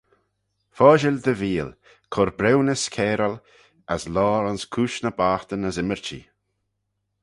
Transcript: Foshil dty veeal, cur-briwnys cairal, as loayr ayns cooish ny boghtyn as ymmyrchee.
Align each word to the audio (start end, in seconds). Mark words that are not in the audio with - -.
Foshil 0.77 1.17
dty 1.23 1.33
veeal, 1.41 1.69
cur-briwnys 2.13 2.83
cairal, 2.95 3.35
as 3.93 4.03
loayr 4.13 4.45
ayns 4.49 4.63
cooish 4.73 4.99
ny 5.01 5.11
boghtyn 5.19 5.67
as 5.69 5.79
ymmyrchee. 5.81 6.25